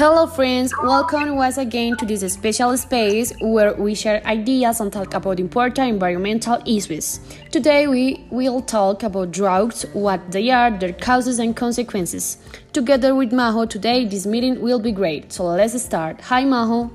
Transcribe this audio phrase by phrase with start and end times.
[0.00, 0.72] Hello, friends.
[0.82, 5.90] Welcome once again to this special space where we share ideas and talk about important
[5.90, 7.20] environmental issues.
[7.50, 12.38] Today, we will talk about droughts, what they are, their causes and consequences.
[12.72, 15.34] Together with Maho today this meeting will be great.
[15.34, 16.22] So let's start.
[16.22, 16.90] Hi, Maho!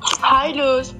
[0.00, 0.94] Hi, Luz.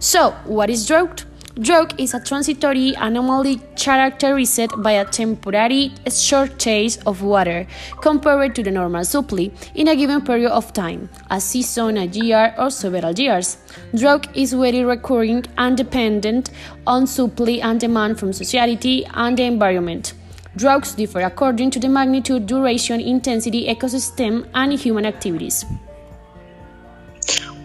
[0.00, 1.24] So, what is drought?
[1.60, 7.66] Drought is a transitory anomaly characterized by a temporary shortage of water
[8.00, 12.54] compared to the normal supply in a given period of time, a season, a year,
[12.56, 13.56] or several years.
[13.92, 16.50] Drought is very recurring and dependent
[16.86, 20.14] on supply and demand from society and the environment.
[20.54, 25.64] Droughts differ according to the magnitude, duration, intensity, ecosystem, and human activities.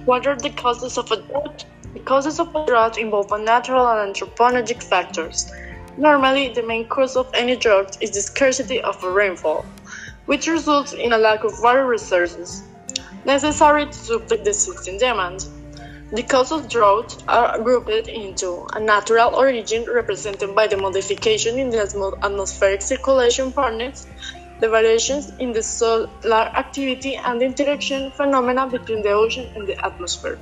[0.05, 1.65] What are the causes of a drought?
[1.93, 5.51] The causes of a drought involve natural and anthropogenic factors.
[5.95, 9.63] Normally, the main cause of any drought is the scarcity of rainfall,
[10.25, 12.63] which results in a lack of water resources
[13.25, 15.45] necessary to supply the existing demand.
[16.11, 21.69] The causes of drought are grouped into a natural origin represented by the modification in
[21.69, 21.81] the
[22.23, 24.07] atmospheric circulation patterns,
[24.59, 29.77] the variations in the solar activity, and the interaction phenomena between the ocean and the
[29.85, 30.39] atmosphere.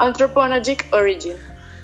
[0.00, 1.38] Anthropogenic origin.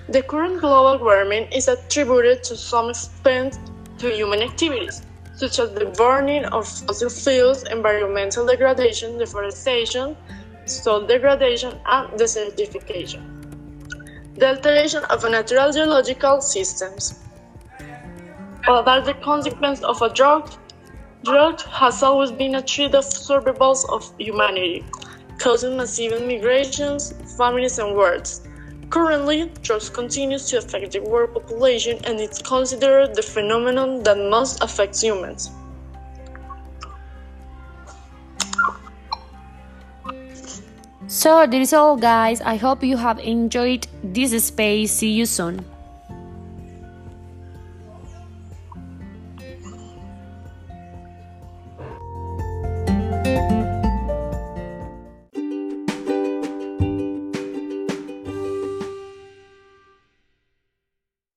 [0.08, 3.58] The current global warming is attributed to some extent
[3.98, 5.02] to human activities,
[5.34, 10.16] such as the burning of fossil fuels, environmental degradation, deforestation,
[10.64, 13.20] soil degradation, and desertification.
[14.36, 17.20] The alteration of natural geological systems.
[18.66, 20.56] Are the consequences of a drought?
[21.22, 24.86] Drought has always been a threat of survival of humanity
[25.46, 28.40] causing massive migrations, famines, and wars.
[28.90, 34.60] Currently, drought continues to affect the world population and is considered the phenomenon that most
[34.60, 35.52] affects humans.
[41.06, 42.40] So, that is all, guys.
[42.40, 44.90] I hope you have enjoyed this space.
[44.90, 45.64] See you soon.